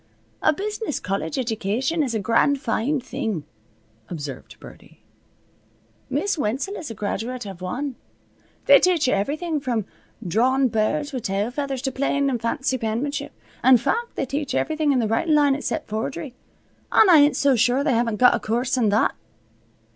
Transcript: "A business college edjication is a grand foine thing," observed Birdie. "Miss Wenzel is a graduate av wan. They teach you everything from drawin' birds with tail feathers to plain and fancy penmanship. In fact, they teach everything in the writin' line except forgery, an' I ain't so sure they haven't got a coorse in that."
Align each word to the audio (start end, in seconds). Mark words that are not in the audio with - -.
"A 0.41 0.51
business 0.51 0.99
college 0.99 1.35
edjication 1.35 2.03
is 2.03 2.15
a 2.15 2.19
grand 2.19 2.59
foine 2.59 2.99
thing," 2.99 3.43
observed 4.09 4.59
Birdie. 4.59 5.03
"Miss 6.09 6.39
Wenzel 6.39 6.73
is 6.77 6.89
a 6.89 6.95
graduate 6.95 7.45
av 7.45 7.61
wan. 7.61 7.93
They 8.65 8.79
teach 8.79 9.07
you 9.07 9.13
everything 9.13 9.59
from 9.59 9.85
drawin' 10.27 10.69
birds 10.69 11.13
with 11.13 11.21
tail 11.21 11.51
feathers 11.51 11.83
to 11.83 11.91
plain 11.91 12.31
and 12.31 12.41
fancy 12.41 12.79
penmanship. 12.79 13.33
In 13.63 13.77
fact, 13.77 14.15
they 14.15 14.25
teach 14.25 14.55
everything 14.55 14.91
in 14.91 14.97
the 14.97 15.07
writin' 15.07 15.35
line 15.35 15.53
except 15.53 15.87
forgery, 15.87 16.33
an' 16.91 17.07
I 17.07 17.17
ain't 17.19 17.37
so 17.37 17.55
sure 17.55 17.83
they 17.83 17.93
haven't 17.93 18.15
got 18.15 18.33
a 18.33 18.39
coorse 18.39 18.77
in 18.77 18.89
that." 18.89 19.13